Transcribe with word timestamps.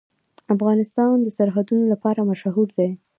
افغانستان 0.55 1.15
د 1.23 1.27
سرحدونه 1.37 1.85
لپاره 1.93 2.27
مشهور 2.31 2.67
دی. 2.77 2.89